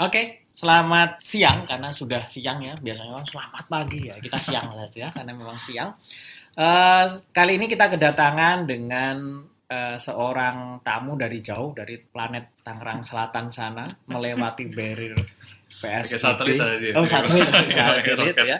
[0.00, 2.72] Oke, selamat siang karena sudah siang ya.
[2.80, 4.16] Biasanya kan selamat pagi ya.
[4.16, 5.92] Kita siang saja karena memang siang.
[6.56, 13.52] Eh, kali ini kita kedatangan dengan eh, seorang tamu dari jauh dari planet Tangerang Selatan
[13.52, 15.20] sana melewati barrier
[15.80, 16.20] PSBB.
[16.20, 16.94] Satelit tadi ya.
[16.96, 18.58] Oh, satelit, satelit ya.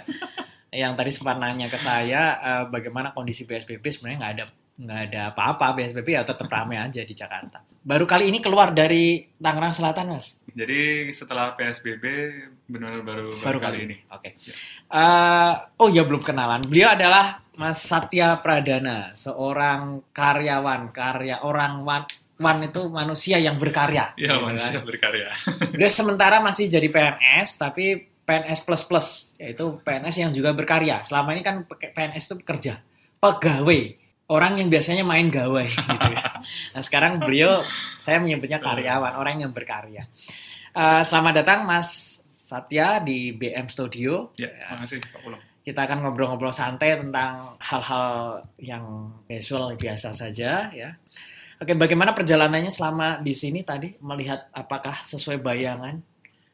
[0.72, 5.20] Yang tadi sempat nanya ke saya eh, bagaimana kondisi PSBB sebenarnya nggak ada nggak ada
[5.34, 7.60] apa-apa PSBB ya tetap ramai aja di Jakarta.
[7.82, 10.38] Baru kali ini keluar dari Tangerang Selatan, Mas.
[10.54, 12.04] Jadi setelah PSBB
[12.70, 13.96] benar-benar baru, baru kali ini.
[14.08, 14.38] Oke.
[14.86, 16.62] Eh, oh ya belum kenalan.
[16.62, 22.02] Beliau adalah Mas Satya Pradana, seorang karyawan, karya orang wan,
[22.38, 24.16] wan itu manusia yang berkarya.
[24.16, 24.86] Iya, Gitu manusia kan.
[24.88, 25.28] berkarya.
[25.74, 31.02] Beliau sementara masih jadi PNS, tapi PNS plus plus, yaitu PNS yang juga berkarya.
[31.02, 32.78] Selama ini kan PNS itu bekerja,
[33.18, 33.82] pegawai,
[34.28, 35.70] orang yang biasanya main gawai.
[35.70, 36.24] Gitu ya.
[36.74, 37.62] Nah sekarang beliau,
[37.98, 40.04] saya menyebutnya karyawan, orang yang berkarya.
[40.72, 44.32] Eh, selamat datang Mas Satya di BM Studio.
[44.36, 45.42] Ya, makasih Pak Pulang.
[45.62, 50.90] Kita akan ngobrol-ngobrol santai tentang hal-hal yang casual biasa saja ya.
[51.62, 56.02] Oke, bagaimana perjalanannya selama di sini tadi melihat apakah sesuai bayangan?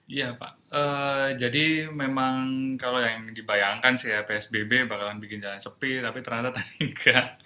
[0.08, 0.52] Iya Pak.
[0.72, 2.34] Eh, jadi memang
[2.80, 7.36] kalau yang dibayangkan sih ya PSBB bakalan bikin jalan sepi, tapi ternyata tadi enggak.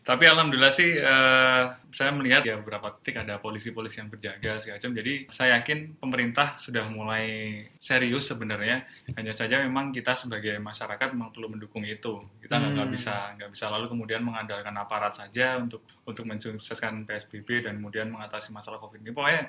[0.00, 1.62] Tapi alhamdulillah sih eh,
[1.94, 4.92] saya melihat ya beberapa titik ada polisi-polisi yang berjaga segala macam.
[4.98, 7.26] Jadi saya yakin pemerintah sudah mulai
[7.78, 8.82] serius sebenarnya.
[9.14, 12.26] Hanya saja memang kita sebagai masyarakat memang perlu mendukung itu.
[12.42, 12.96] Kita nggak nggak Hmm.
[12.96, 18.50] bisa nggak bisa lalu kemudian mengandalkan aparat saja untuk untuk mensukseskan PSBB dan kemudian mengatasi
[18.50, 19.14] masalah COVID ini.
[19.14, 19.46] Pokoknya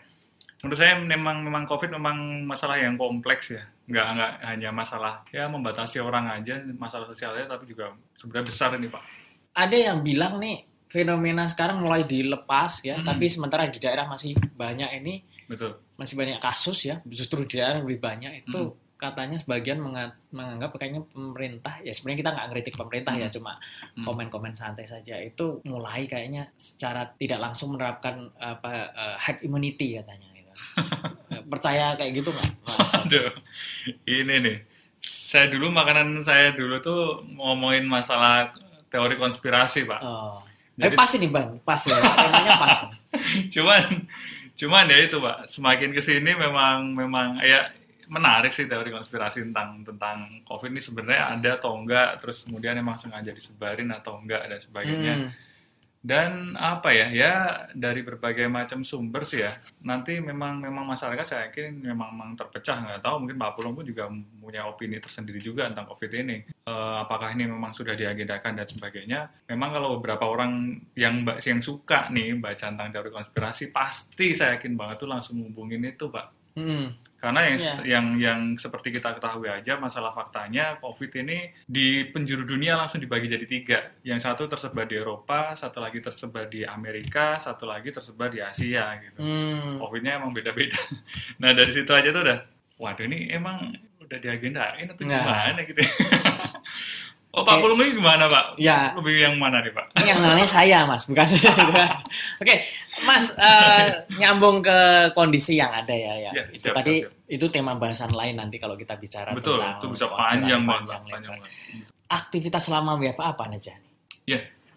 [0.61, 3.65] menurut saya memang memang COVID memang masalah yang kompleks ya.
[3.85, 8.87] Nggak nggak hanya masalah ya membatasi orang aja masalah sosialnya, tapi juga sebenarnya besar ini
[8.87, 9.03] Pak.
[9.51, 13.07] Ada yang bilang nih fenomena sekarang mulai dilepas ya, Hmm.
[13.07, 15.79] tapi sementara di daerah masih banyak ini Betul.
[15.95, 18.79] masih banyak kasus ya, justru di daerah lebih banyak itu Hmm.
[18.95, 23.33] katanya sebagian menga- menganggap kayaknya pemerintah ya sebenarnya kita nggak ngeritik pemerintah ya Hmm.
[23.33, 23.51] cuma
[23.97, 24.05] Hmm.
[24.05, 30.29] komen-komen santai saja itu mulai kayaknya secara tidak langsung menerapkan apa eh, herd immunity katanya
[31.51, 32.49] Percaya kayak gitu nggak?
[33.03, 33.31] Aduh,
[34.05, 34.57] ini nih.
[35.01, 37.01] Saya dulu makanan saya dulu tuh
[37.35, 38.53] ngomongin masalah
[38.87, 40.01] teori konspirasi, Pak.
[40.01, 40.37] Oh.
[40.73, 42.75] Jadi- Eh, pas ini bang, pas ya, temanya pas.
[43.53, 43.83] cuman
[44.51, 47.69] cuman ya itu pak semakin ke sini memang memang ya
[48.07, 52.93] menarik sih teori konspirasi tentang tentang covid ini sebenarnya ada atau enggak terus kemudian emang
[52.93, 55.29] sengaja disebarin atau enggak dan sebagainya Hmm.
[56.01, 57.33] Dan apa ya ya
[57.77, 59.53] dari berbagai macam sumber sih ya
[59.85, 63.85] nanti memang memang masyarakat saya yakin memang, memang terpecah nggak tahu mungkin Pak Pulung pun
[63.85, 64.09] juga
[64.41, 66.43] punya opini tersendiri juga tentang covid ini.
[66.43, 69.29] Eh, apakah ini memang sudah diagendakan dan sebagainya.
[69.47, 74.57] Memang kalau beberapa orang yang ba- yang suka nih baca tentang teori konspirasi pasti saya
[74.57, 76.57] yakin banget tuh langsung hubungin itu Pak.
[76.57, 76.97] Hmm.
[77.21, 77.73] Karena yang Iya.
[77.85, 83.29] yang yang seperti kita ketahui aja masalah faktanya COVID ini di penjuru dunia langsung dibagi
[83.29, 83.79] jadi tiga.
[84.01, 88.97] Yang satu tersebar di Eropa, satu lagi tersebar di Amerika, satu lagi tersebar di Asia
[88.99, 89.21] gitu.
[89.21, 89.77] Hmm.
[89.77, 90.75] COVID-nya emang beda-beda.
[91.39, 92.39] Nah dari situ aja tuh udah,
[92.75, 93.69] waduh ini emang
[94.01, 95.21] udah diagendain atau Nah.
[95.21, 95.77] gimana gitu.
[97.31, 97.39] ya.
[97.39, 97.55] oh Pak.
[97.63, 98.45] Pulung ini gimana Pak?
[98.59, 99.85] Ya, Lebih yang mana nih Pak?
[99.95, 101.27] Ini yang nanya saya mas, bukan
[102.43, 102.55] Oke,
[103.07, 103.87] mas eh,
[104.19, 106.31] nyambung ke kondisi yang ada ya, ya.
[106.35, 109.79] Ya, itu siap, tadi siap, itu tema bahasan lain nanti kalau kita bicara Betul, tentang
[109.79, 110.91] itu bisa panjang banget.
[110.91, 111.47] panjang Panjang lebar.
[111.47, 111.87] banget.
[112.11, 113.91] Aktivitas selama WFA apa aja nih?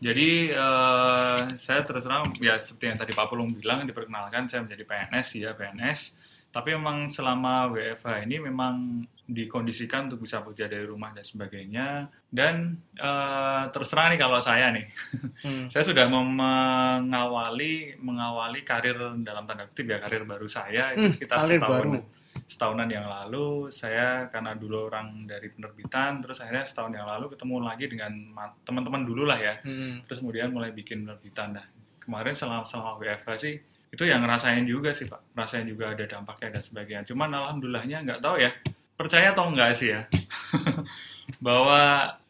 [0.04, 4.84] Jadi eh, saya terus terang ya seperti yang tadi Pak Pulung bilang diperkenalkan saya menjadi
[4.84, 6.00] PNS ya PNS.
[6.53, 11.86] Tapi memang selama WFH ini memang dikondisikan untuk bisa bekerja dari rumah dan sebagainya.
[12.26, 12.54] Dan
[12.94, 14.84] eh, terus terang nih kalau saya nih,
[15.44, 15.66] Hmm.
[15.66, 21.36] saya sudah mengawali mengawali karir dalam tanda kutip ya karir baru saya itu Hmm, sekitar
[21.42, 21.90] setahun baru.
[22.44, 27.54] setahunan yang lalu saya karena dulu orang dari penerbitan terus akhirnya setahun yang lalu ketemu
[27.62, 30.02] lagi dengan ma- teman-teman dulu lah ya Hmm.
[30.04, 31.64] terus kemudian mulai bikin penerbitan nah
[31.98, 33.54] kemarin selama selama WFH sih
[33.88, 38.20] itu yang ngerasain juga sih pak ngerasain juga ada dampaknya dan sebagainya cuman alhamdulillahnya nggak
[38.20, 38.50] tahu ya
[38.94, 40.06] percaya atau enggak sih ya
[41.41, 41.80] bahwa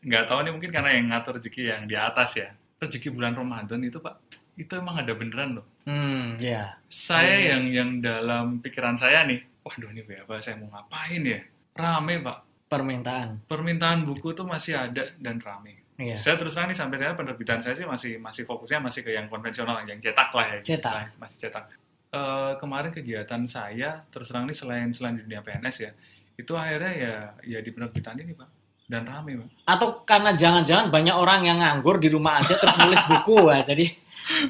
[0.00, 3.80] nggak tahu nih mungkin karena yang ngatur rezeki yang di atas ya rezeki bulan Ramadan
[3.80, 4.16] itu pak
[4.54, 6.80] itu emang ada beneran loh Hmm, ya.
[6.86, 7.44] saya Hmm.
[7.44, 11.40] yang yang dalam pikiran saya nih waduh ini WFH saya mau ngapain ya
[11.74, 13.44] rame pak Permintaan.
[13.44, 16.16] permintaan buku tuh masih ada dan rame Iya.
[16.16, 19.28] saya terus terang nih sampai sekarang penerbitan saya sih masih masih fokusnya masih ke yang
[19.28, 21.14] konvensional yang cetak lah ya Cetak.
[21.16, 21.64] masih cetak
[22.10, 25.90] Eh, kemarin kegiatan saya terus terang nih selain selain dunia PNS ya
[26.34, 27.14] itu akhirnya ya
[27.46, 28.48] ya di penerbitan ini pak
[28.90, 33.00] dan rame pak Atau karena jangan-jangan banyak orang yang nganggur di rumah aja terus nulis
[33.08, 33.64] buku ya.
[33.64, 33.86] Jadi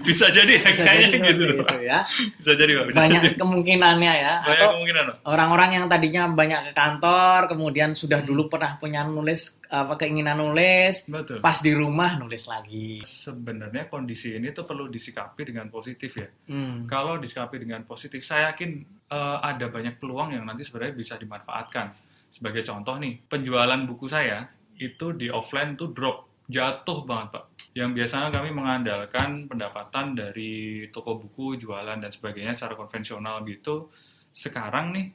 [0.01, 1.99] bisa jadi ya Bisa kayaknya jadi gitu itu ya.
[2.35, 3.37] bisa jadi pak bisa Banyak jadi.
[3.37, 4.35] kemungkinannya ya.
[4.39, 8.29] banyak Atau kemungkinan orang-orang yang tadinya banyak ke kantor, kemudian sudah Hmm.
[8.29, 13.03] dulu pernah punya nulis apa keinginan nulis, betul pas di rumah nulis lagi.
[13.03, 16.85] sebenarnya kondisi ini tuh perlu disikapi dengan positif ya Hmm.
[16.85, 18.71] kalau disikapi dengan positif saya yakin
[19.07, 21.91] eh, ada banyak peluang yang nanti sebenarnya bisa dimanfaatkan
[22.29, 27.91] sebagai contoh nih penjualan buku saya itu di offline tuh drop jatuh banget pak yang
[27.91, 33.89] biasanya kami mengandalkan pendapatan dari toko buku jualan dan sebagainya secara konvensional gitu
[34.31, 35.07] sekarang nih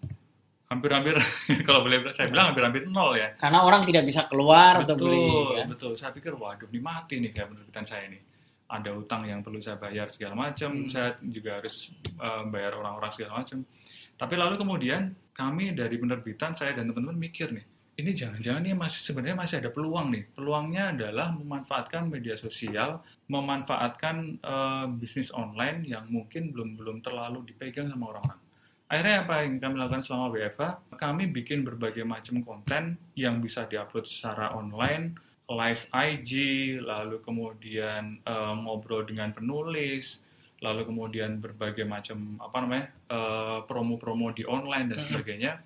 [0.67, 1.17] hampir-hampir
[1.67, 5.21] kalau boleh saya bilang hampir-hampir nol ya Karena orang tidak bisa keluar betul beli.
[5.57, 5.65] Ya.
[5.65, 8.19] betul saya pikir waduh ini mati nih kayak penerbitan saya ini
[8.69, 10.89] ada utang yang perlu saya bayar segala macam Hmm.
[10.89, 13.65] saya juga harus eh, bayar orang-orang segala macam
[14.13, 15.01] tapi lalu kemudian
[15.31, 17.65] kami dari penerbitan saya dan teman-teman mikir nih
[17.99, 24.39] ini jangan-jangan ini masih sebenarnya masih ada peluang nih peluangnya adalah memanfaatkan media sosial memanfaatkan
[24.39, 28.39] eh, bisnis online yang mungkin belum belum terlalu dipegang sama orang-orang
[28.89, 30.97] Akhirnya apa yang kami lakukan selama WFH?
[30.97, 35.13] Kami bikin berbagai macam konten yang bisa diupload secara online,
[35.45, 36.33] live IG,
[36.81, 40.17] lalu kemudian eh, ngobrol dengan penulis,
[40.65, 45.61] lalu kemudian berbagai macam apa namanya eh, promo-promo di online dan sebagainya.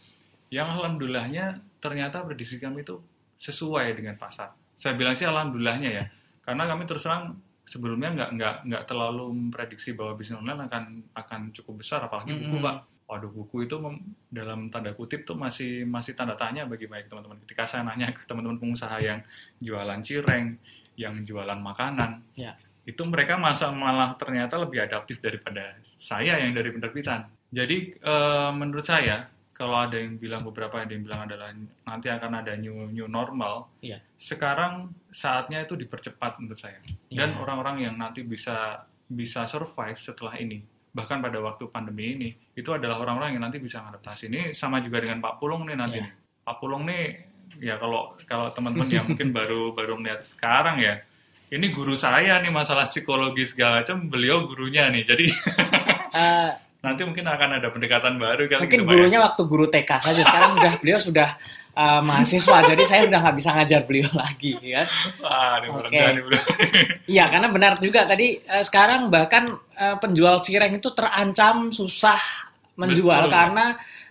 [0.51, 2.95] Yang alhamdulillahnya ternyata prediksi kami itu
[3.35, 4.55] sesuai dengan pasar.
[4.79, 6.05] Saya bilang sih alhamdulillahnya ya,
[6.39, 7.35] karena kami terus terang
[7.67, 12.57] sebelumnya nggak nggak nggak terlalu memprediksi bahwa bisnis online akan akan cukup besar, apalagi buku
[12.63, 12.77] pak.
[13.03, 17.43] Waduh buku itu mem- dalam tanda kutip tuh masih masih tanda tanya bagi banyak teman-teman.
[17.43, 19.19] Ketika saya nanya ke teman-teman pengusaha yang
[19.59, 20.55] jualan cireng
[20.95, 22.53] yang jualan makanan Ya.
[22.85, 28.85] itu mereka masa malah ternyata lebih adaptif daripada saya yang dari penerbitan jadi eh, menurut
[28.85, 29.25] saya
[29.63, 31.55] kalau ada yang bilang beberapa ada yang bilang adalah
[31.87, 34.03] nanti akan ada new new normal Iya.
[34.19, 37.39] sekarang saatnya itu dipercepat menurut saya dan Iya.
[37.39, 40.59] orang-orang yang nanti bisa bisa survive setelah ini
[40.91, 44.99] bahkan pada waktu pandemi ini itu adalah orang-orang yang nanti bisa mengadaptasi ini sama juga
[44.99, 46.11] dengan Pak Pulung nih nanti Iya.
[46.43, 47.03] Pak Pulung nih
[47.57, 50.99] ya kalau kalau teman-teman yang mungkin baru baru melihat sekarang ya
[51.49, 55.25] ini guru saya nih masalah psikologi segala macam beliau gurunya nih jadi
[56.13, 56.49] Eh,
[56.83, 58.99] nanti mungkin akan ada pendekatan baru kali mungkin gitu, Pak, ya.
[58.99, 60.21] gurunya waktu guru TK saja.
[60.27, 61.29] Sekarang udah beliau sudah
[61.79, 64.83] eh, mahasiswa, jadi saya udah nggak bisa ngajar beliau lagi, ya.
[65.23, 65.95] Wah, Oke.
[66.27, 66.35] bro.
[67.15, 69.47] Iya, karena benar juga tadi eh, sekarang bahkan
[69.79, 72.19] eh, penjual cireng itu terancam susah
[72.75, 73.31] menjual Betul.
[73.31, 73.65] karena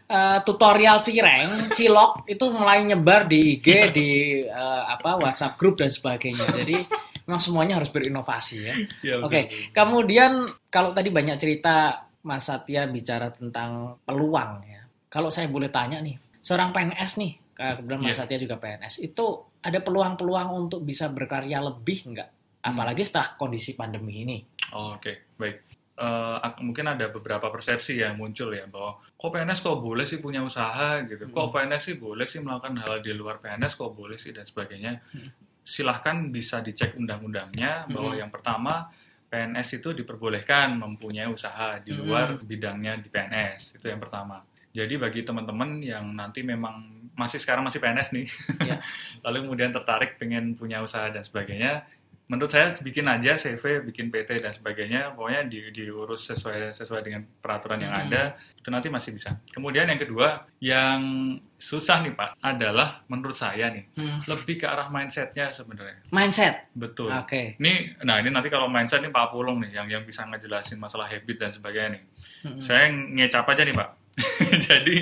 [0.08, 4.10] eh, tutorial cireng, cilok itu mulai nyebar di IG, di
[4.48, 6.48] eh, apa WhatsApp grup dan sebagainya.
[6.56, 6.88] Jadi
[7.28, 8.74] memang semuanya harus berinovasi ya.
[9.04, 9.60] Iya, betul, Oke, betul.
[9.76, 10.32] kemudian
[10.72, 14.82] kalau tadi banyak cerita Mas Satya bicara tentang peluang ya.
[15.06, 18.18] Kalau saya boleh tanya nih, seorang PNS nih, kebetulan Mas Iya.
[18.18, 19.24] Satya juga PNS, itu
[19.60, 22.30] ada peluang-peluang untuk bisa berkarya lebih nggak?
[22.60, 22.68] Hmm.
[22.68, 24.38] Apalagi setelah kondisi pandemi ini.
[24.70, 25.56] Oh, Oke, baik.
[25.92, 26.06] Eh,
[26.40, 30.40] ak- mungkin ada beberapa persepsi yang muncul ya bahwa kok PNS kok boleh sih punya
[30.40, 31.52] usaha gitu, kok Hmm.
[31.52, 35.02] PNS sih boleh sih melakukan hal di luar PNS kok boleh sih dan sebagainya.
[35.10, 35.28] Hmm.
[35.60, 38.18] Silahkan bisa dicek undang-undangnya bahwa Hmm.
[38.18, 38.88] yang pertama
[39.32, 42.04] PNS itu diperbolehkan mempunyai usaha di Hmm.
[42.04, 44.44] luar bidangnya di PNS itu yang pertama.
[44.72, 48.26] Jadi bagi teman-teman yang nanti memang masih sekarang masih PNS nih,
[48.64, 48.76] Ya.
[49.24, 51.84] lalu kemudian tertarik pengen punya usaha dan sebagainya,
[52.32, 57.28] menurut saya bikin aja CV, bikin PT dan sebagainya, pokoknya di, diurus sesuai sesuai dengan
[57.44, 58.08] peraturan yang Hmm.
[58.08, 59.36] ada, itu nanti masih bisa.
[59.52, 63.84] Kemudian yang kedua, yang susah nih Pak, adalah menurut saya nih,
[64.24, 66.00] lebih ke arah mindsetnya sebenarnya.
[66.08, 66.72] Mindset.
[66.72, 67.12] Betul.
[67.12, 67.60] Oke.
[67.60, 71.12] Ini, nah ini nanti kalau mindset nih Pak Pulung nih, yang yang bisa ngejelasin masalah
[71.12, 72.02] habit dan sebagainya nih.
[72.48, 72.58] Hmm.
[72.64, 73.88] Saya ngecap aja nih Pak.
[74.72, 74.96] Jadi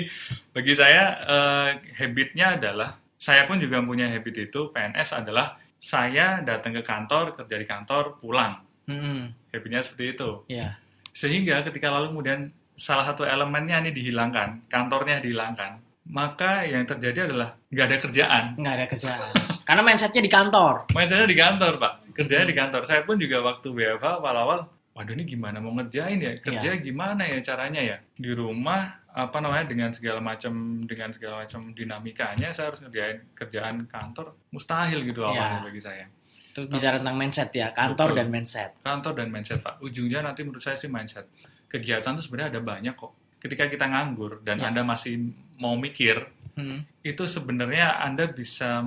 [0.51, 6.77] bagi saya eh, habitnya adalah saya pun juga punya habit itu PNS adalah saya datang
[6.77, 9.33] ke kantor kerja di kantor pulang Hmm.
[9.49, 10.77] habitnya seperti itu Ya.
[11.09, 12.39] sehingga ketika lalu kemudian
[12.73, 18.73] salah satu elemennya ini dihilangkan kantornya dihilangkan maka yang terjadi adalah nggak ada kerjaan Nggak
[18.77, 19.29] ada kerjaan.
[19.67, 20.73] Karena mindsetnya di kantor.
[20.91, 21.93] Mindsetnya di kantor, Pak.
[22.11, 22.81] Kerjanya di kantor.
[22.83, 24.59] Saya pun juga waktu WFH awal-awal,
[24.91, 26.35] waduh ini gimana mau ngerjain ya?
[26.41, 27.97] Kerja gimana ya caranya ya?
[28.17, 30.53] Di rumah apa namanya dengan segala macam
[30.83, 35.67] dengan segala macam dinamikanya saya harus ngerjain kerjaan kantor mustahil gitu awalnya Ya.
[35.67, 36.05] bagi saya.
[36.51, 38.17] Itu bicara tentang mindset ya, kantor Betul.
[38.19, 38.71] dan mindset.
[38.83, 39.79] Kantor dan mindset, Pak.
[39.79, 41.23] Ujungnya nanti menurut saya sih mindset.
[41.67, 43.11] Kegiatan itu sebenarnya ada banyak kok.
[43.39, 44.67] Ketika kita nganggur dan Ya.
[44.67, 46.83] Anda masih mau mikir, Hmm.
[46.99, 48.83] itu sebenarnya Anda bisa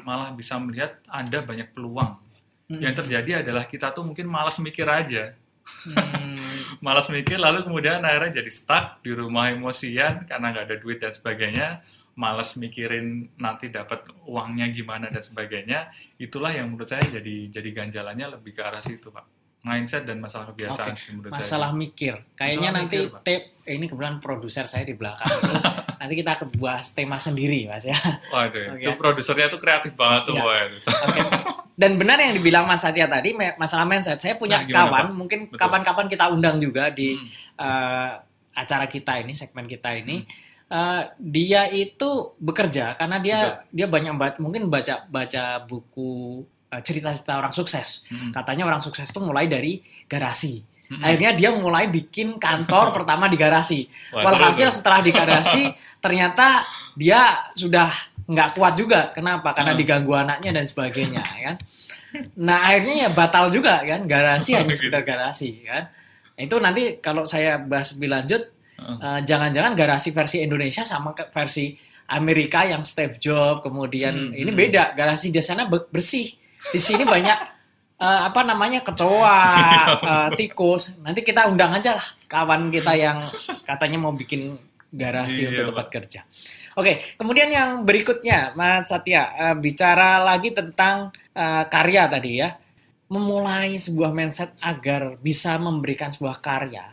[0.00, 2.14] malah bisa melihat ada banyak peluang
[2.66, 2.78] Hmm.
[2.78, 5.34] yang terjadi adalah kita tuh mungkin malas mikir aja
[5.78, 6.42] Hmm.
[6.84, 11.14] malas mikir lalu kemudian akhirnya jadi stuck di rumah emosian karena nggak ada duit dan
[11.14, 11.80] sebagainya
[12.18, 18.36] malas mikirin nanti dapat uangnya gimana dan sebagainya itulah yang menurut saya jadi jadi ganjalannya
[18.36, 21.78] lebih ke arah situ pak mindset dan masalah kebiasaan Oke, sih menurut Masalah saya.
[21.82, 22.14] mikir.
[22.38, 25.34] Kayaknya Masalah nanti mikir, tape eh, ini kebetulan produser saya di belakang.
[26.00, 27.98] nanti kita akan bahas tema sendiri, Mas ya.
[28.30, 28.86] Waduh, Oke.
[28.86, 30.88] itu produsernya tuh kreatif banget tuh, itu.
[30.88, 31.20] Oke.
[31.78, 34.18] Dan benar yang dibilang Mas Satya tadi masalah mindset.
[34.18, 35.14] Saya punya Nah, gimana, kawan, Pak?
[35.14, 35.58] mungkin Betul.
[35.58, 37.30] kapan-kapan kita undang juga di Hmm.
[37.56, 38.10] eh,
[38.52, 40.26] acara kita ini, segmen kita ini.
[40.68, 47.38] Eh, dia itu bekerja karena dia dia banyak ba- mungkin baca baca buku eh, cerita-cerita
[47.38, 48.02] orang sukses.
[48.06, 48.28] Hmm.
[48.28, 50.60] Katanya orang sukses itu mulai dari garasi.
[50.84, 51.00] Hmm.
[51.00, 53.86] Akhirnya dia mulai bikin kantor pertama di garasi.
[54.10, 55.62] Wah, Walhasil setelah di garasi
[56.04, 57.88] ternyata dia sudah
[58.28, 59.00] nggak kuat juga.
[59.10, 59.50] Kenapa?
[59.50, 59.80] Karena Hmm.
[59.80, 61.56] diganggu anaknya dan sebagainya, ya kan.
[62.38, 64.04] Nah akhirnya ya batal juga kan.
[64.04, 65.88] Garasi hanya sekedar garasi kan.
[66.34, 68.42] Itu nanti kalau saya bahas lebih lanjut,
[68.76, 68.96] Heeh.
[69.00, 71.74] eh, jangan-jangan garasi versi Indonesia sama ke- versi
[72.08, 74.56] Amerika yang Steve Jobs, kemudian Hmm, ini hmm.
[74.58, 74.84] beda.
[74.94, 76.30] Garasi di sana be- bersih.
[76.64, 77.38] Di sini banyak
[77.98, 79.40] eh, apa namanya kecoa,
[80.06, 80.96] eh, tikus.
[80.98, 83.28] Nanti kita undang aja lah kawan kita yang
[83.64, 84.56] katanya mau bikin
[84.88, 86.20] garasi Iya, untuk tempat kerja.
[86.78, 92.54] Oke, kemudian yang berikutnya, Mas Satya, eh, bicara lagi tentang eh, karya tadi ya,
[93.10, 96.86] memulai sebuah mindset agar bisa memberikan sebuah karya.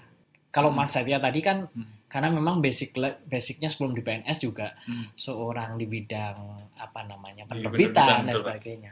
[0.49, 0.81] Kalau Hmm.
[0.81, 1.85] Mas Satya tadi kan, Hmm.
[2.07, 2.95] karena memang basic
[3.27, 5.11] basicnya sebelum di PNS juga Hmm.
[5.13, 6.37] seorang di bidang
[6.79, 8.91] apa namanya Di penerbitan penerbitan, dan sebagainya.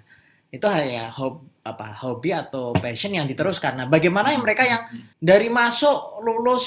[0.49, 3.73] Itu hanya hobi, apa hobi atau passion yang diteruskan.
[3.79, 5.09] Nah, bagaimana yang mereka yang Hmm.
[5.17, 6.65] dari masuk lulus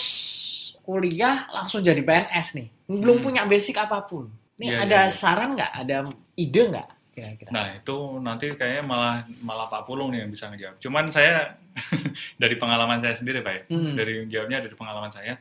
[0.82, 3.24] kuliah langsung jadi PNS nih, belum Hmm.
[3.24, 4.30] punya basic apa pun.
[4.56, 5.12] Ini Iya, ada iya, iya.
[5.12, 5.72] saran nggak?
[5.74, 5.96] Ada
[6.34, 6.88] ide nggak?
[7.12, 7.48] Kira-kira.
[7.50, 10.76] Nah itu nanti kayaknya malah malah Pak Pulung nih yang bisa ngejawab.
[10.78, 11.56] Cuman saya
[12.42, 13.92] dari pengalaman saya sendiri Pak ya, Hmm.
[13.92, 15.36] dari jawabnya dari pengalaman saya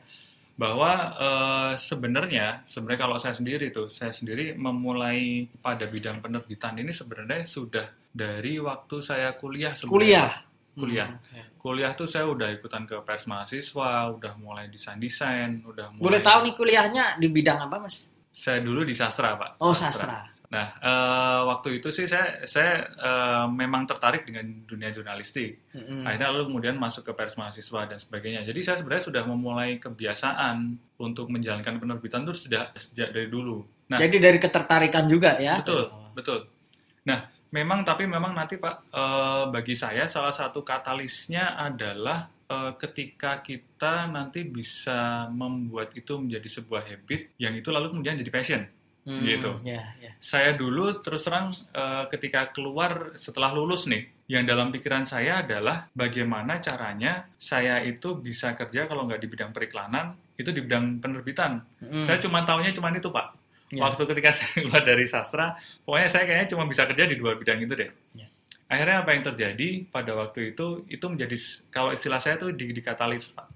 [0.56, 6.90] bahwa eh, sebenarnya sebenarnya kalau saya sendiri tuh saya sendiri memulai pada bidang penerbitan ini
[6.90, 9.92] sebenarnya sudah dari waktu saya kuliah sebenarnya.
[9.92, 10.30] kuliah.
[10.76, 11.08] Kuliah.
[11.08, 11.40] Hmm, oke.
[11.56, 16.04] Kuliah tuh saya udah ikutan ke pers mahasiswa, udah mulai desain desain, udah mulai.
[16.04, 18.12] Boleh tahu nih kuliahnya di bidang apa, Mas?
[18.28, 19.56] Saya dulu di sastra Pak.
[19.64, 20.36] Oh, sastra.
[20.46, 25.74] Nah, eh, waktu itu sih saya saya eh, memang tertarik dengan dunia jurnalistik.
[25.74, 26.06] Mm-mm.
[26.06, 28.46] Akhirnya lalu kemudian masuk ke pers mahasiswa dan sebagainya.
[28.46, 33.64] Jadi saya sebenarnya sudah memulai kebiasaan untuk menjalankan penerbitan itu sudah sejak dari dulu.
[33.90, 35.62] Nah, Jadi dari ketertarikan juga ya.
[35.62, 36.38] betul, betul.
[37.06, 43.40] Nah, memang tapi memang nanti Pak eh, bagi saya salah satu katalisnya adalah eh, ketika
[43.40, 48.62] kita nanti bisa membuat itu menjadi sebuah habit yang itu lalu kemudian jadi passion.
[49.06, 49.62] Hmm, Gitu.
[49.62, 50.10] Ya, ya.
[50.18, 55.86] saya dulu terus terang eh, ketika keluar setelah lulus nih, yang dalam pikiran saya adalah
[55.94, 61.62] bagaimana caranya saya itu bisa kerja kalau nggak di bidang periklanan, itu di bidang penerbitan.
[61.78, 62.02] Mm.
[62.02, 63.45] Saya cuma taunya cuma itu pak.
[63.74, 63.82] Ya.
[63.82, 67.62] Waktu ketika saya keluar dari sastra, pokoknya saya kayaknya cuma bisa kerja di dua bidang
[67.62, 67.90] itu deh.
[68.14, 68.28] Ya.
[68.66, 71.36] Akhirnya apa yang terjadi pada waktu itu, itu menjadi,
[71.70, 73.46] kalau istilah saya tuh di, dikatalis pak.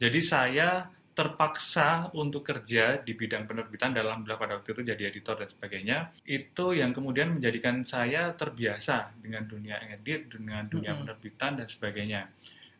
[0.00, 0.88] Jadi saya
[1.20, 6.72] terpaksa untuk kerja di bidang penerbitan dalam pada waktu itu jadi editor dan sebagainya itu
[6.72, 12.24] yang kemudian menjadikan saya terbiasa dengan dunia edit dengan dunia penerbitan dan sebagainya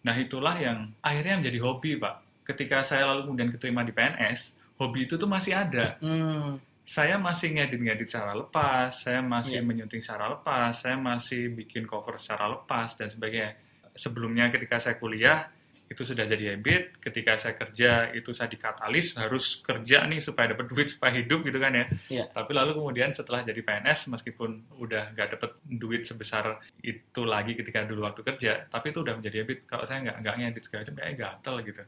[0.00, 5.04] nah itulah yang akhirnya menjadi hobi pak ketika saya lalu kemudian keterima di PNS hobi
[5.04, 9.66] itu tuh masih ada Hmm, saya masih ngedit-ngedit secara lepas, saya masih Iya.
[9.66, 13.54] menyunting secara lepas, saya masih bikin cover secara lepas dan sebagainya.
[13.94, 15.46] Sebelumnya ketika saya kuliah
[15.86, 20.70] itu sudah jadi habit, ketika saya kerja itu saya dikatalis harus kerja nih supaya dapat
[20.70, 21.84] duit supaya hidup gitu kan ya.
[22.08, 22.24] Iya.
[22.30, 27.82] Tapi lalu kemudian setelah jadi PNS meskipun udah nggak dapat duit sebesar itu lagi ketika
[27.82, 29.58] dulu waktu kerja, tapi itu udah menjadi habit.
[29.66, 31.82] Kalau saya nggak nggak ngedit segala macam kayak gatel gitu,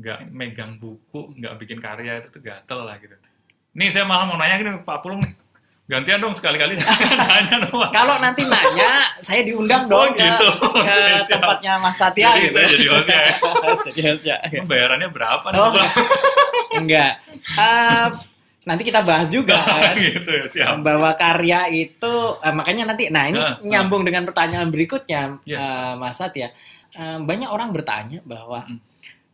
[0.00, 3.16] nggak megang buku, nggak bikin karya itu tuh gatel lah gitu.
[3.72, 5.32] Nih saya malah mau nanya gini Pak Pulung nih.
[5.84, 6.78] Gantian dong sekali-kali
[7.20, 7.90] nanya dong.
[7.90, 10.48] Kalau nanti nanya, saya diundang Oh, dong ke, gitu.
[10.78, 11.40] ke siap.
[11.40, 12.28] tempatnya Mas Satya.
[12.30, 12.54] Jadi gitu.
[12.54, 13.34] saya jadi hostnya ya.
[13.88, 14.36] jadi hostnya.
[14.62, 15.58] Bayarannya berapa nih?
[15.58, 15.88] Oh, Pak?
[16.80, 17.12] enggak.
[17.52, 18.06] Eh,
[18.62, 19.98] nanti kita bahas juga kan.
[19.98, 20.80] gitu ya, siap.
[20.80, 23.58] bahwa karya itu eh, makanya nanti nah ini ah.
[23.58, 25.58] nyambung dengan pertanyaan berikutnya Ya.
[25.58, 26.52] eh, Mas Satya
[26.92, 28.78] Eh, banyak orang bertanya bahwa Mm.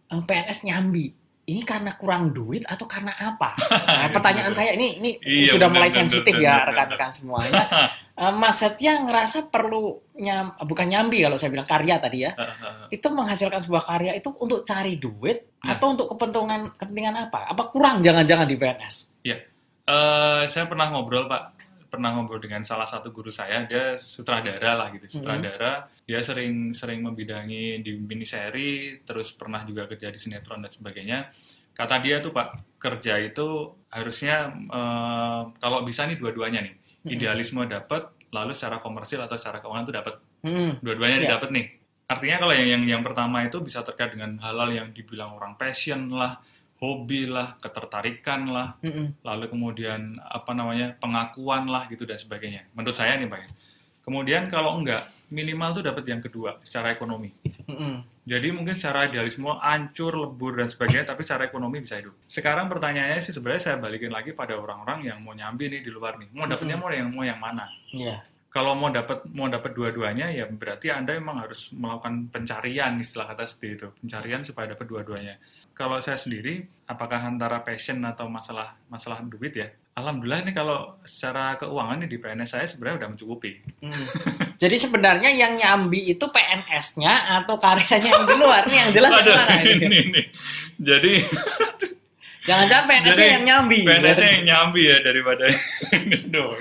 [0.09, 1.11] eh, PNS nyambi
[1.49, 3.57] ini karena kurang duit atau karena apa?
[3.88, 7.64] Nah, Gitu, pertanyaan saya ini ini Iya, sudah benar, mulai sensitif ya rekan-rekan semuanya.
[8.19, 12.35] Eh, Mas Satya ngerasa perlu nyam bukan nyambi kalau saya bilang karya tadi ya.
[12.90, 15.78] Itu menghasilkan sebuah karya itu untuk cari duit Nah.
[15.78, 17.47] atau untuk kepentingan kepentingan apa?
[17.47, 18.97] Apa kurang jangan-jangan di PNS?
[19.23, 21.58] Eh, saya pernah ngobrol Pak,
[21.88, 25.88] pernah ngobrol dengan salah satu guru saya, dia sutradara lah gitu, sutradara.
[26.04, 31.18] Dia sering sering membidangi di miniseri, terus pernah juga kerja di sinetron dan sebagainya.
[31.73, 37.14] Kata dia tuh Pak, kerja itu harusnya eh, kalau bisa nih dua-duanya nih, Mm-mm.
[37.14, 40.78] idealisme dapat, lalu secara komersil atau secara keuangan tuh dapat, Hmm.
[40.78, 41.25] dua-duanya Iya.
[41.35, 41.66] didapat nih.
[42.09, 46.09] Artinya kalau yang yang yang pertama itu bisa terkait dengan hal-hal yang dibilang orang passion
[46.09, 46.40] lah,
[46.78, 49.18] hobi lah, ketertarikan lah, Mm-mm.
[49.26, 52.70] lalu kemudian apa namanya pengakuan lah gitu dan sebagainya.
[52.75, 53.38] Menurut saya nih pak.
[53.42, 53.49] ya.
[54.06, 57.35] Kemudian kalau enggak minimal tuh dapat yang kedua secara ekonomi.
[57.68, 58.00] Mm-mm.
[58.28, 62.12] Jadi mungkin secara idealisme hancur, lebur dan sebagainya, tapi secara ekonomi bisa hidup.
[62.28, 66.20] Sekarang pertanyaannya sih sebenarnya saya balikin lagi pada orang-orang yang mau nyambi nih di luar
[66.20, 66.28] nih.
[66.37, 67.64] Mau dapetnya mau yang mau yang mana?
[67.88, 68.20] Iya.
[68.49, 73.45] Kalau mau dapat mau dapat dua-duanya ya berarti Anda memang harus melakukan pencarian istilah kata
[73.45, 73.87] seperti itu.
[74.00, 75.37] Pencarian supaya dapat dua-duanya.
[75.76, 79.69] Kalau saya sendiri apakah antara passion atau masalah masalah duit ya?
[79.99, 83.52] Alhamdulillah nih kalau secara keuangan nih di PNS saya sebenarnya udah mencukupi.
[83.83, 84.05] Mm.
[84.62, 89.35] Jadi sebenarnya yang nyambi itu PNS-nya atau karyanya yang di luar nih yang jelas Aduh,
[89.35, 89.75] mana ini?
[89.87, 90.23] ini, ini.
[90.78, 91.12] Jadi
[92.49, 93.81] Jangan-jangan PNS-nya yang nyambi.
[93.85, 95.45] PNS yang nyambi ya daripada
[96.25, 96.57] Aduh,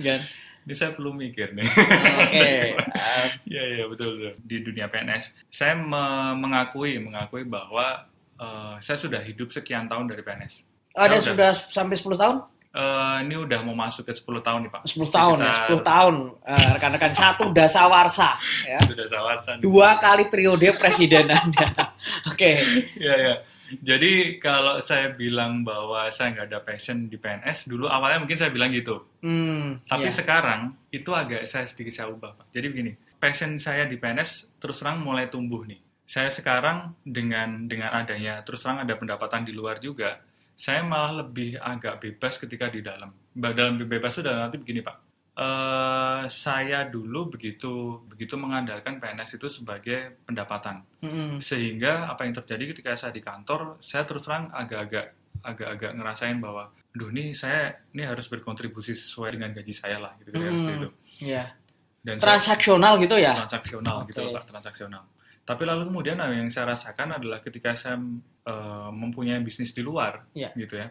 [0.00, 0.20] Kan?
[0.66, 1.62] Ini saya perlu mikir nih.
[1.62, 2.50] Oke.
[2.74, 4.32] Uh, Iya iya betul betul.
[4.42, 8.02] Di dunia PNS, saya me- mengakui mengakui bahwa
[8.34, 10.66] eh, saya sudah hidup sekian tahun dari PNS.
[10.92, 12.36] ada Ya, sudah sampai 10 tahun?
[12.68, 14.82] Eh, ini udah mau masuk ke 10 tahun nih Pak.
[14.84, 16.14] 10 tahun ya, Sekitar- 10 tahun.
[16.44, 18.28] Eh, rekan-rekan satu dasawarsa
[18.66, 18.80] ya.
[18.82, 19.56] Sudah sawarsan.
[19.62, 21.94] Dua kali periode presiden Anda.
[22.30, 22.60] Oke.
[22.98, 23.34] Iya iya.
[23.82, 28.50] Jadi kalau saya bilang bahwa saya nggak ada passion di PNS, dulu awalnya mungkin saya
[28.54, 29.02] bilang gitu.
[29.22, 30.14] Hmm, Tapi iya.
[30.14, 32.46] sekarang itu agak saya sedikit saya ubah, Pak.
[32.54, 35.80] Jadi begini, passion saya di PNS terus terang mulai tumbuh nih.
[36.06, 40.22] Saya sekarang dengan dengan adanya terus terang ada pendapatan di luar juga,
[40.54, 43.12] saya malah lebih agak bebas ketika di dalam.
[43.36, 45.05] Dalam bebas itu dalam nanti begini, Pak.
[45.36, 51.44] Eh, saya dulu begitu begitu mengandalkan PNS itu sebagai pendapatan Mm-mm.
[51.44, 55.12] sehingga apa yang terjadi ketika saya di kantor saya terus terang agak-agak
[55.44, 60.32] agak-agak ngerasain bahwa aduh nih saya ini harus berkontribusi sesuai dengan gaji saya lah gitu
[60.32, 60.56] kan Hmm.
[60.56, 60.90] seperti itu
[61.28, 61.44] Iya.
[62.00, 63.32] dan saya- Transaksional gitu ya?
[63.36, 64.24] transaksional gitu Oke.
[64.24, 65.02] loh, Pak transaksional
[65.44, 68.00] tapi lalu kemudian apa yang saya rasakan adalah ketika saya
[68.40, 70.48] eh, mempunyai bisnis di luar Iya.
[70.56, 70.88] gitu ya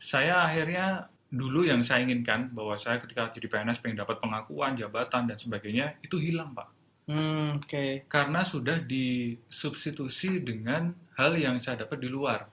[0.00, 5.24] saya akhirnya dulu yang saya inginkan bahwa saya ketika jadi PNS pengen dapat pengakuan jabatan
[5.24, 6.68] dan sebagainya itu hilang pak
[7.02, 8.06] Hmm, oke.
[8.06, 12.46] karena sudah disubstitusi dengan hal yang saya dapat di luar.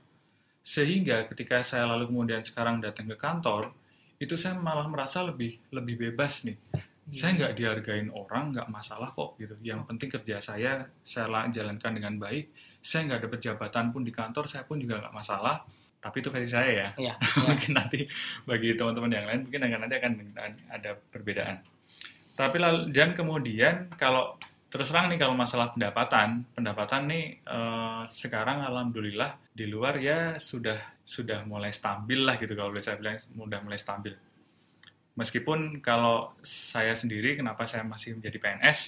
[0.65, 3.69] Sehingga ketika saya lalu kemudian sekarang datang ke kantor,
[4.17, 6.57] itu saya malah merasa lebih lebih bebas nih.
[7.09, 9.53] Saya nggak dihargain orang, nggak masalah kok gitu.
[9.61, 12.49] Yang penting kerja saya saya la- jalankan dengan baik.
[12.81, 15.61] Saya nggak dapat jabatan pun di kantor, saya pun juga nggak masalah.
[15.99, 16.89] Tapi itu versi saya ya.
[16.95, 17.13] Iya.
[17.19, 17.43] iya.
[17.43, 17.99] mungkin nanti
[18.47, 20.13] bagi teman-teman yang lain mungkin nanti akan
[20.71, 21.59] ada perbedaan.
[22.39, 24.39] Tapi lalu dan kemudian kalau
[24.71, 31.03] terus terang nih kalau masalah pendapatan, pendapatan nih eh, sekarang alhamdulillah di luar ya sudah
[31.03, 34.15] sudah mulai stabil lah gitu kalau boleh saya bilang sudah mulai stabil.
[35.19, 38.79] Meskipun kalau saya sendiri kenapa saya masih menjadi PNS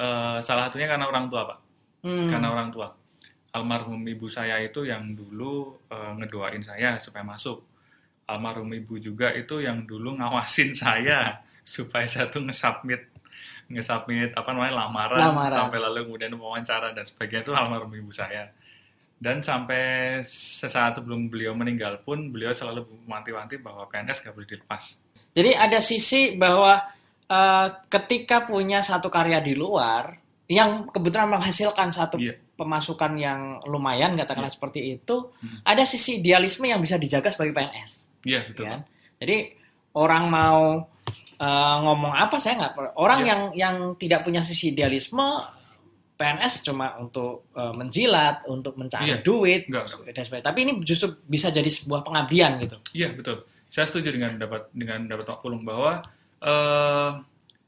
[0.00, 1.58] eh, salah satunya karena orang tua pak,
[1.98, 2.30] Hmm.
[2.30, 2.94] karena orang tua
[3.58, 7.58] almarhum ibu saya itu yang dulu eh, ngedoain saya supaya masuk.
[8.28, 13.10] Almarhum ibu juga itu yang dulu ngawasin saya supaya saya tuh ngesubmit
[13.68, 15.52] ngesubmit apa namanya lamaran, Lamaran.
[15.68, 18.48] sampai lalu kemudian wawancara dan sebagainya itu almarhum ibu saya.
[19.18, 24.94] Dan sampai sesaat sebelum beliau meninggal pun beliau selalu mewanti-wanti bahwa PNS gak boleh dilepas.
[25.34, 26.78] Jadi ada sisi bahwa
[27.26, 30.14] eh, ketika punya satu karya di luar
[30.48, 32.40] yang kebetulan menghasilkan satu Iya.
[32.58, 34.56] Pemasukan yang lumayan katakanlah Iya.
[34.58, 35.62] seperti itu, Hmm.
[35.62, 37.90] ada sisi idealisme yang bisa dijaga sebagai PNS.
[38.26, 38.66] Iya betul.
[38.66, 38.80] kan?
[38.82, 38.90] Pak.
[39.22, 39.36] Jadi
[39.94, 40.62] orang mau
[41.38, 43.28] eh, ngomong apa saya nggak orang Iya.
[43.30, 45.22] yang yang tidak punya sisi idealisme
[46.18, 49.22] PNS cuma untuk eh, menjilat, untuk mencari Iya.
[49.22, 50.46] duit Enggak, dan sebagainya.
[50.50, 52.82] Tapi ini justru bisa jadi sebuah pengabdian gitu.
[52.90, 53.46] Iya betul.
[53.70, 56.02] Saya setuju dengan dapat dengan dapat Pak Pulung bahwa
[56.38, 57.10] eh,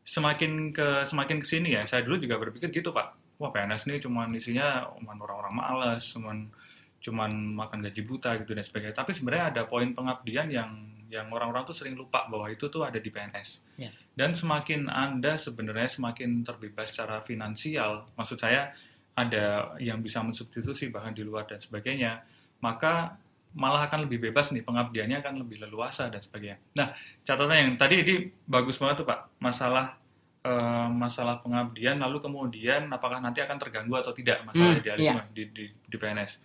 [0.03, 1.87] semakin ke semakin ke sini ya.
[1.87, 3.20] Saya dulu juga berpikir gitu Pak.
[3.41, 6.53] Wah PNS ini cuma isinya cuman orang-orang malas, cuman
[7.01, 8.93] cuman makan gaji buta gitu dan sebagainya.
[8.93, 10.71] Tapi sebenarnya ada poin pengabdian yang
[11.11, 13.65] yang orang-orang tuh sering lupa bahwa itu tuh ada di PNS.
[13.81, 13.91] Ya.
[14.15, 18.71] Dan semakin Anda sebenarnya semakin terbebas secara finansial, maksud saya
[19.19, 22.23] ada yang bisa mensubstitusi bahkan di luar dan sebagainya,
[22.63, 23.19] maka
[23.59, 26.63] malah akan lebih bebas nih pengabdiannya akan lebih leluasa dan sebagainya.
[26.79, 26.95] Nah,
[27.27, 28.15] catatan yang tadi ini
[28.47, 29.99] bagus banget tuh Pak, masalah
[30.43, 35.45] eh, masalah pengabdian lalu kemudian apakah nanti akan terganggu atau tidak masalah Hmm, idealisme di,
[35.47, 36.41] di, di PNS.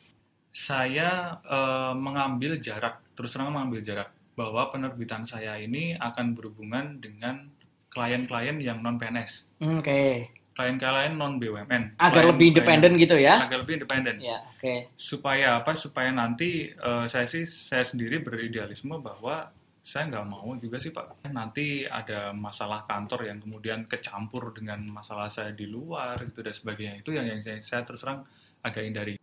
[0.50, 1.10] Saya
[1.42, 7.52] eh, mengambil jarak, terus terang mengambil jarak bahwa penerbitan saya ini akan berhubungan dengan
[7.90, 10.28] klien-klien yang non PNS, Oke.
[10.52, 11.96] klien-klien non BUMN.
[11.98, 13.40] Agar Klien- lebih independen gitu ya.
[13.42, 14.92] Agar lebih independen Ya, oke.
[14.94, 19.52] supaya apa supaya nanti eh, saya sih saya sendiri beridealisme bahwa
[19.86, 21.30] saya nggak mau juga sih Pak.
[21.30, 27.06] Nanti ada masalah kantor yang kemudian kecampur dengan masalah saya di luar gitu dan sebagainya.
[27.06, 28.26] Itu yang yang saya, saya terus terang
[28.66, 29.14] agak hindari.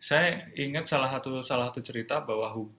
[0.00, 2.72] Saya ingat salah satu salah satu cerita bahwa hu,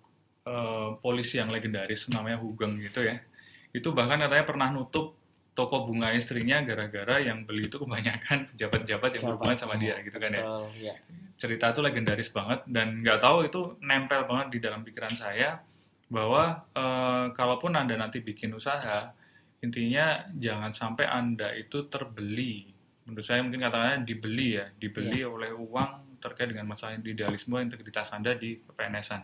[0.49, 3.21] uh, polisi yang legendaris namanya Hugeng gitu ya.
[3.69, 5.13] Itu bahkan katanya pernah nutup
[5.53, 10.33] toko bunga istrinya gara-gara yang beli itu kebanyakan pejabat-pejabat yang berhubungan sama dia gitu kan
[10.33, 10.41] ya.
[10.41, 10.95] Betul, ya.
[11.37, 15.61] Cerita itu legendaris banget dan nggak tahu itu nempel banget di dalam pikiran saya
[16.10, 19.13] bahwa eh, kalaupun Anda nanti bikin usaha,
[19.62, 22.65] intinya jangan sampai Anda itu terbeli.
[23.06, 28.36] Menurut saya mungkin katakannya dibeli ya, dibeli oleh uang terkait dengan masalah idealisme integritas Anda
[28.36, 29.24] di PNS-an.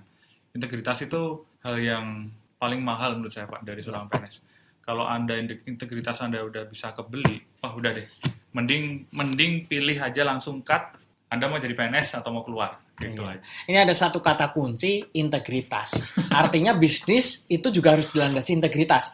[0.55, 4.39] Integritas itu hal yang paling mahal menurut saya Pak dari seorang PNS.
[4.85, 8.07] Kalau Anda integritas Anda udah bisa kebeli, wah udah deh.
[8.55, 13.35] Mending mending pilih aja langsung cut Anda mau jadi PNS atau mau keluar gitu Iya.
[13.35, 13.41] aja.
[13.67, 15.99] Ini ada satu kata kunci, integritas.
[16.31, 19.11] Artinya bisnis itu juga harus dilandasi integritas.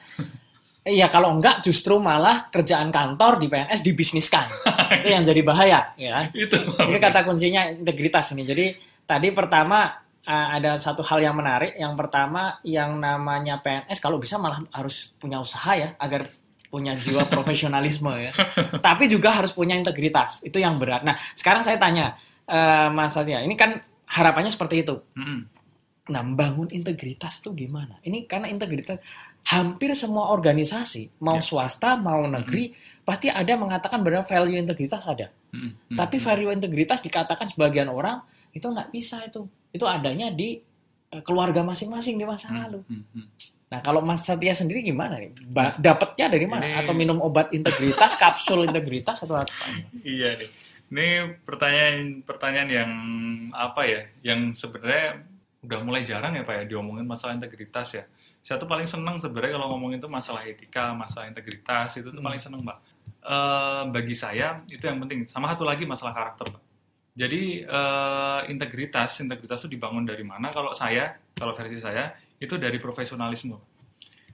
[0.81, 4.49] Iya, kalau enggak justru malah kerjaan kantor di PNS dibisniskan.
[5.01, 6.09] itu yang jadi bahaya, ya.
[6.13, 6.25] kan?
[6.33, 8.43] Itu Ini kata kuncinya integritas ini.
[8.45, 8.65] Jadi
[9.05, 9.93] tadi pertama
[10.25, 11.77] ada satu hal yang menarik.
[11.77, 16.25] Yang pertama yang namanya PNS kalau bisa malah harus punya usaha ya agar
[16.71, 18.31] punya jiwa profesionalisme ya.
[18.79, 20.39] Tapi juga harus punya integritas.
[20.41, 21.03] Itu yang berat.
[21.03, 22.15] Nah, sekarang saya tanya
[22.47, 23.75] eh, Mas Satya, ini kan
[24.07, 24.95] harapannya seperti itu.
[25.13, 25.39] Mm-mm.
[26.09, 27.99] Nah, membangun integritas tuh gimana?
[28.01, 28.97] Ini karena integritas
[29.41, 31.43] hampir semua organisasi, mau Ya.
[31.43, 35.27] swasta, mau negeri, pasti ada mengatakan bahwa value integritas ada.
[35.51, 35.93] Mm-mm.
[35.93, 36.27] Tapi Mm-mm.
[36.27, 39.43] value integritas dikatakan sebagian orang itu nggak bisa itu.
[39.71, 40.59] Itu adanya di
[41.11, 42.79] eh, keluarga masing-masing di masa Mm, lalu.
[42.87, 43.27] mm, mm.
[43.71, 45.31] Nah, kalau Mas Satya sendiri gimana nih?
[45.47, 46.59] Ba- Dapatnya dari mana?
[46.61, 49.47] Ini- Atau minum obat integritas, kapsul integritas atau apa?
[50.03, 50.49] Iya nih.
[50.91, 51.07] Ini
[51.41, 52.91] pertanyaan pertanyaan yang
[53.49, 54.01] apa ya?
[54.21, 55.23] Yang sebenarnya
[55.63, 58.03] udah mulai jarang ya Pak ya diomongin masalah integritas ya.
[58.43, 62.27] Saya tuh paling seneng sebenarnya kalau ngomongin itu masalah etika, masalah integritas itu tuh Hmm.
[62.27, 62.77] paling seneng Pak.
[63.23, 65.31] Eh, bagi saya itu yang penting.
[65.31, 66.61] Sama satu lagi masalah karakter Pak.
[67.15, 70.51] Jadi eh, integritas, integritas itu dibangun dari mana?
[70.51, 73.55] Kalau saya, kalau versi saya itu dari profesionalisme.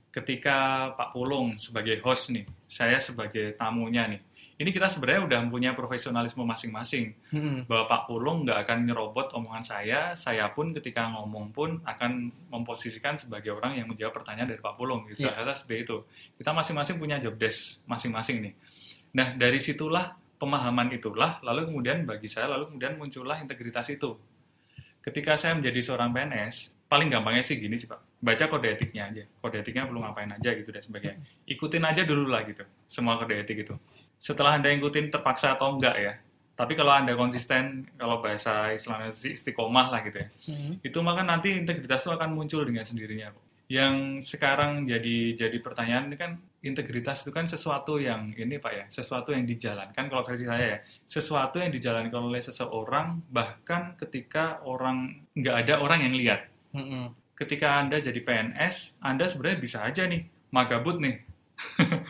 [0.10, 4.22] Ketika Pak Pulung sebagai host nih, saya sebagai tamunya nih,
[4.58, 7.70] ini kita sebenarnya udah punya profesionalisme masing-masing Hmm.
[7.70, 13.22] bahwa Pak Pulung nggak akan nyerobot omongan saya, saya pun ketika ngomong pun akan memposisikan
[13.22, 15.06] sebagai orang yang menjawab pertanyaan dari Pak Pulung.
[15.06, 15.30] Gitu.
[15.30, 15.38] Iya.
[15.38, 15.98] Saya seperti itu.
[16.42, 18.54] Kita masing-masing punya job desk masing-masing nih.
[19.14, 24.18] Nah dari situlah pemahaman itulah, lalu kemudian bagi saya lalu kemudian muncullah integritas itu.
[25.06, 29.24] Ketika saya menjadi seorang PNS, paling gampangnya sih gini sih Pak, baca kode etiknya aja.
[29.44, 31.20] Kode etiknya perlu ngapain aja gitu dan sebagainya.
[31.46, 33.76] Ikutin aja dulu lah gitu, semua kode etik itu.
[34.18, 36.14] Setelah Anda ikutin terpaksa atau enggak ya,
[36.58, 40.74] tapi kalau Anda konsisten, kalau bahasa Islamnya sih istiqomah lah gitu ya, Hmm.
[40.82, 43.30] itu maka nanti integritas itu akan muncul dengan sendirinya.
[43.30, 43.46] kok.
[43.68, 48.86] Yang sekarang jadi jadi pertanyaan ini kan integritas itu kan sesuatu yang ini Pak ya,
[48.88, 55.20] sesuatu yang dijalankan kalau versi saya ya, sesuatu yang dijalankan oleh seseorang bahkan ketika orang
[55.36, 56.42] nggak ada orang yang lihat.
[56.74, 57.14] Hmm.
[57.38, 61.22] Ketika Anda jadi PNS, Anda sebenarnya bisa aja nih magabut nih.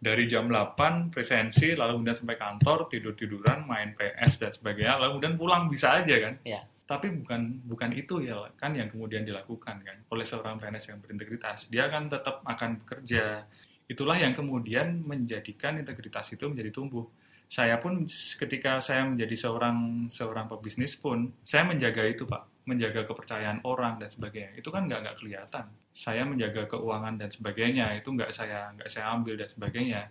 [0.00, 5.36] Dari jam 8 presensi, lalu kemudian sampai kantor, tidur-tiduran, main PS dan sebagainya, lalu kemudian
[5.36, 6.34] pulang bisa aja kan.
[6.40, 6.64] Iya.
[6.88, 11.70] Tapi bukan bukan itu ya kan yang kemudian dilakukan kan oleh seorang PNS yang berintegritas.
[11.70, 13.46] Dia kan tetap akan bekerja.
[13.86, 17.06] Itulah yang kemudian menjadikan integritas itu menjadi tumbuh.
[17.46, 23.66] Saya pun ketika saya menjadi seorang seorang pebisnis pun saya menjaga itu Pak, menjaga kepercayaan
[23.66, 24.54] orang dan sebagainya.
[24.54, 25.64] Itu kan nggak nggak kelihatan.
[25.90, 30.02] Saya menjaga keuangan dan sebagainya itu nggak saya nggak saya ambil dan sebagainya.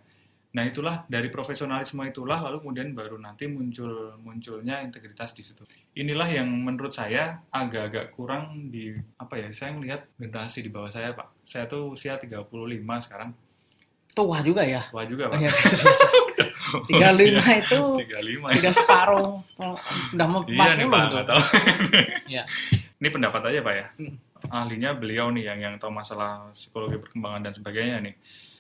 [0.50, 5.62] Nah itulah dari profesionalisme itulah lalu kemudian baru nanti muncul munculnya integritas di situ.
[5.96, 9.48] Inilah yang menurut saya agak-agak kurang di apa ya?
[9.56, 11.48] Saya melihat generasi di bawah saya Pak.
[11.48, 12.50] Saya tuh usia 35
[13.06, 13.32] sekarang.
[14.12, 14.90] Tua juga ya.
[14.90, 15.38] Tua juga Pak.
[15.38, 15.52] Iya.
[16.88, 19.30] 35 itu 35 sudah separuh.
[20.16, 21.14] Udah mau Iya nih 40 Pak, tuh.
[21.14, 21.42] nggak tahu.
[22.30, 22.44] Iya.
[23.00, 23.86] Ini pendapat aja Pak ya.
[23.98, 24.16] Hmm.
[24.50, 28.16] Ahlinya beliau nih yang yang tahu masalah psikologi perkembangan dan sebagainya nih.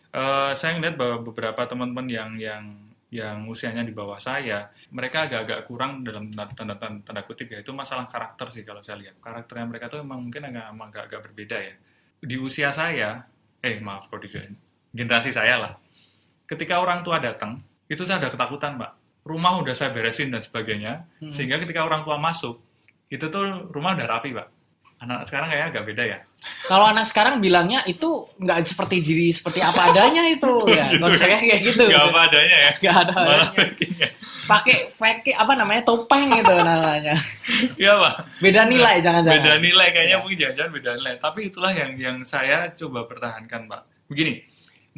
[0.10, 2.64] Eh, saya ngeliat bahwa beberapa teman-teman yang yang
[3.10, 7.66] yang usianya di bawah saya, mereka agak-agak kurang dalam tanda, tanda, tanda, tanda kutip ya
[7.66, 9.18] itu masalah karakter sih kalau saya lihat.
[9.18, 11.76] Karakternya mereka tuh emang mungkin agak emang agak-agak berbeda ya.
[12.22, 13.26] Di usia saya,
[13.66, 14.30] eh maaf kalau di
[14.94, 15.74] generasi saya lah.
[16.46, 18.92] Ketika orang tua datang, itu saya ada ketakutan, Pak.
[19.26, 21.34] Rumah udah saya beresin dan sebagainya, Hmm.
[21.34, 22.62] sehingga ketika orang tua masuk,
[23.08, 24.48] itu tuh rumah udah rapi, Pak.
[25.00, 26.20] Anak sekarang kayaknya agak beda ya.
[26.68, 30.92] Kalau anak sekarang bilangnya itu nggak seperti diri seperti apa adanya itu ya.
[30.92, 31.84] Gitu Konsepnya kayak gitu.
[31.88, 32.72] Gak apa adanya ya.
[32.84, 34.08] Nggak ada adanya.
[34.44, 37.16] Pakai fake apa namanya topeng itu namanya.
[37.80, 38.14] Iya pak.
[38.44, 39.40] Beda nilai jangan-jangan.
[39.40, 40.20] Beda nilai kayaknya Ya.
[40.20, 41.14] mungkin jangan-jangan beda nilai.
[41.16, 43.82] Tapi itulah yang yang saya coba pertahankan pak.
[44.12, 44.44] Begini,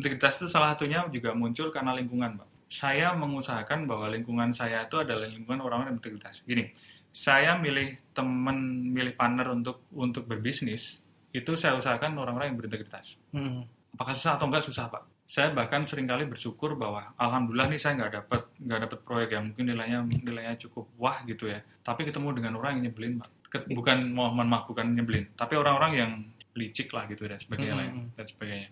[0.01, 2.47] integritas itu salah satunya juga muncul karena lingkungan pak.
[2.71, 6.39] Saya mengusahakan bahwa lingkungan saya itu adalah lingkungan orang-orang yang berintegritas.
[6.41, 6.71] Gini,
[7.11, 8.57] saya milih teman,
[8.87, 13.19] milih partner untuk untuk berbisnis itu saya usahakan orang-orang yang berintegritas.
[13.31, 13.67] Hmm.
[13.91, 15.03] Apakah susah atau enggak susah pak?
[15.27, 19.43] Saya bahkan sering kali bersyukur bahwa alhamdulillah nih saya nggak dapat nggak dapat proyek yang
[19.47, 21.59] mungkin nilainya nilainya cukup wah gitu ya.
[21.83, 23.29] Tapi ketemu dengan orang yang nyebelin pak.
[23.51, 26.11] Ket- Bukan mohon maaf bukan nyebelin, tapi orang-orang yang
[26.51, 28.07] licik lah gitu dan sebagainya ya, Hmm.
[28.15, 28.69] dan sebagainya.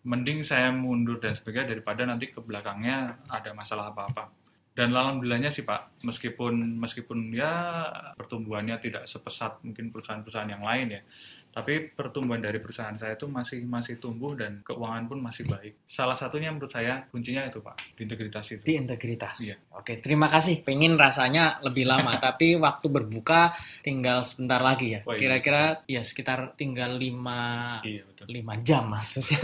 [0.00, 4.32] Mending saya mundur dan sebagainya daripada nanti ke belakangnya ada masalah apa-apa.
[4.70, 7.84] Dan alhamdulillahnya sih Pak, meskipun meskipun ya
[8.16, 11.02] pertumbuhannya tidak sepesat mungkin perusahaan-perusahaan yang lain ya,
[11.50, 15.82] tapi pertumbuhan dari perusahaan saya itu masih masih tumbuh dan keuangan pun masih baik.
[15.82, 18.62] Salah satunya menurut saya kuncinya itu Pak, di integritas itu.
[18.62, 19.36] Di integritas.
[19.42, 19.56] Iya.
[19.74, 20.62] Oke, terima kasih.
[20.62, 23.50] Pengen rasanya lebih lama, tapi waktu berbuka
[23.82, 25.00] tinggal sebentar lagi ya.
[25.02, 25.20] Oh, iya.
[25.26, 28.26] Kira-kira ya sekitar tinggal 5 Iya betul.
[28.30, 29.40] 5 jam maksudnya.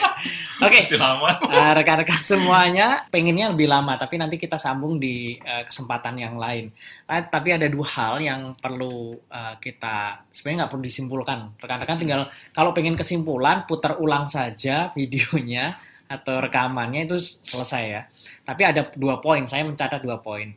[0.66, 0.80] Oke.
[0.96, 1.30] Lama.
[1.46, 6.72] Uh, rekan-rekan semuanya pengennya lebih lama, tapi nanti kita sambung di uh, kesempatan yang lain.
[7.06, 11.35] Uh, tapi ada dua hal yang perlu uh, kita sebenarnya nggak perlu disimpulkan.
[11.58, 12.22] Rekan-rekan tinggal
[12.52, 18.02] kalau pengen kesimpulan putar ulang saja videonya atau rekamannya itu selesai ya.
[18.46, 20.54] Tapi ada dua poin, saya mencatat dua poin.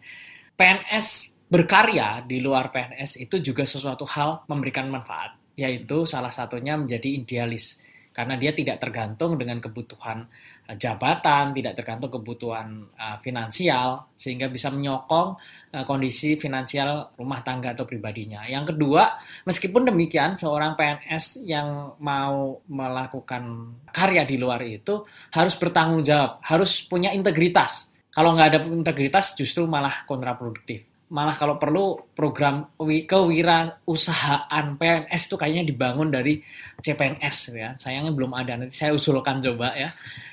[0.53, 7.09] PNS berkarya di luar PNS itu juga sesuatu hal memberikan manfaat, yaitu salah satunya menjadi
[7.09, 7.81] idealis
[8.19, 14.69] karena dia tidak tergantung dengan kebutuhan uh, jabatan, tidak tergantung kebutuhan uh, finansial, sehingga bisa
[14.69, 15.29] menyokong
[15.73, 18.45] uh, kondisi finansial rumah tangga atau pribadinya.
[18.45, 19.17] Yang kedua,
[19.49, 25.01] meskipun demikian, seorang PNS yang mau melakukan karya di luar itu
[25.33, 27.89] harus bertanggung jawab, harus punya integritas.
[28.13, 35.35] Kalau nggak ada integritas, justru malah kontraproduktif malah kalau perlu program wi- kewirausahaan PNS itu
[35.41, 36.37] kayaknya dibangun dari
[36.79, 37.69] CPNS ya.
[37.81, 38.61] Sayangnya belum ada.
[38.61, 39.89] Nanti saya usulkan coba ya.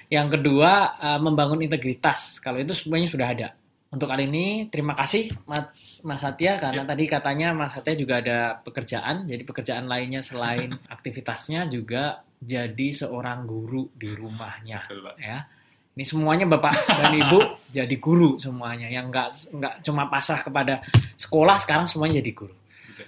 [0.09, 2.39] Yang kedua eh, membangun integritas.
[2.39, 3.49] Kalau itu semuanya sudah ada.
[3.87, 8.59] Untuk kali ini terima kasih Mas Mas Satya karena tadi katanya Mas Satya juga ada
[8.61, 9.25] pekerjaan.
[9.25, 15.17] Jadi pekerjaan lainnya selain aktivitasnya juga jadi seorang guru di rumahnya Betul, Pak.
[15.17, 15.39] ya.
[15.97, 17.41] Ini semuanya Bapak dan Ibu
[17.79, 20.85] jadi guru semuanya yang nggak nggak cuma pasrah kepada
[21.17, 22.53] sekolah sekarang semuanya jadi guru.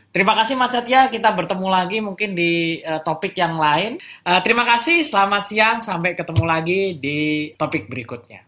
[0.09, 4.01] Terima kasih Mas Satya, kita bertemu lagi mungkin di eh, topik yang lain.
[4.01, 8.48] Eh, terima kasih, selamat siang, sampai ketemu lagi di topik berikutnya.